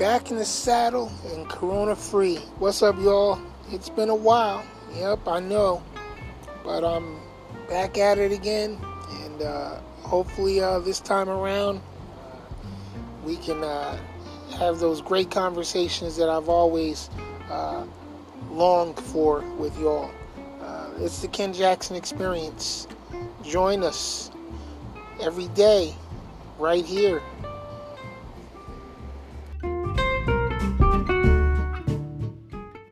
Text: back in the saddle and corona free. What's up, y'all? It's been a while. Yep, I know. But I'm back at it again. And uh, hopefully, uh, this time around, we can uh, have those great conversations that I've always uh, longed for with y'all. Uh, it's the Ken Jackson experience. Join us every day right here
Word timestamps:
back 0.00 0.30
in 0.30 0.38
the 0.38 0.44
saddle 0.46 1.12
and 1.34 1.46
corona 1.46 1.94
free. 1.94 2.36
What's 2.58 2.82
up, 2.82 2.96
y'all? 3.00 3.38
It's 3.70 3.90
been 3.90 4.08
a 4.08 4.14
while. 4.14 4.64
Yep, 4.94 5.28
I 5.28 5.40
know. 5.40 5.82
But 6.64 6.84
I'm 6.84 7.20
back 7.68 7.98
at 7.98 8.16
it 8.16 8.32
again. 8.32 8.78
And 9.24 9.42
uh, 9.42 9.78
hopefully, 10.00 10.58
uh, 10.58 10.78
this 10.78 11.00
time 11.00 11.28
around, 11.28 11.82
we 13.24 13.36
can 13.36 13.62
uh, 13.62 14.00
have 14.56 14.78
those 14.78 15.02
great 15.02 15.30
conversations 15.30 16.16
that 16.16 16.30
I've 16.30 16.48
always 16.48 17.10
uh, 17.50 17.84
longed 18.50 18.98
for 18.98 19.42
with 19.58 19.78
y'all. 19.78 20.10
Uh, 20.62 20.88
it's 21.00 21.20
the 21.20 21.28
Ken 21.28 21.52
Jackson 21.52 21.94
experience. 21.94 22.88
Join 23.44 23.82
us 23.82 24.30
every 25.20 25.48
day 25.48 25.94
right 26.58 26.86
here 26.86 27.20